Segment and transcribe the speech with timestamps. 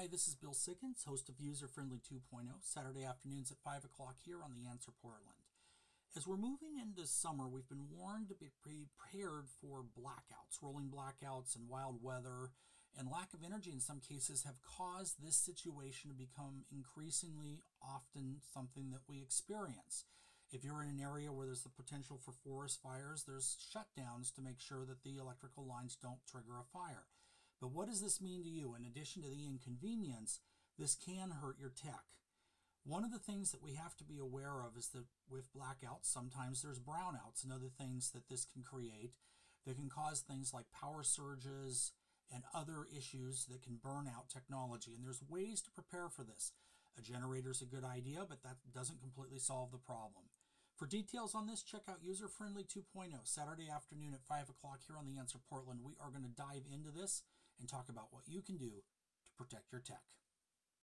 [0.00, 4.16] Hi, this is Bill Sickens, host of User Friendly 2.0, Saturday afternoons at 5 o'clock
[4.24, 5.44] here on The Answer Portland.
[6.16, 10.56] As we're moving into summer, we've been warned to be prepared for blackouts.
[10.62, 12.56] Rolling blackouts and wild weather
[12.96, 18.40] and lack of energy in some cases have caused this situation to become increasingly often
[18.56, 20.08] something that we experience.
[20.50, 24.40] If you're in an area where there's the potential for forest fires, there's shutdowns to
[24.40, 27.04] make sure that the electrical lines don't trigger a fire.
[27.60, 28.74] But what does this mean to you?
[28.74, 30.40] In addition to the inconvenience,
[30.78, 32.04] this can hurt your tech.
[32.84, 36.04] One of the things that we have to be aware of is that with blackouts,
[36.08, 39.12] sometimes there's brownouts and other things that this can create
[39.66, 41.92] that can cause things like power surges
[42.32, 44.94] and other issues that can burn out technology.
[44.94, 46.52] And there's ways to prepare for this.
[46.98, 50.32] A generator is a good idea, but that doesn't completely solve the problem.
[50.76, 54.96] For details on this, check out User Friendly 2.0 Saturday afternoon at 5 o'clock here
[54.96, 55.80] on The Answer Portland.
[55.84, 57.22] We are going to dive into this
[57.60, 60.02] and talk about what you can do to protect your tech.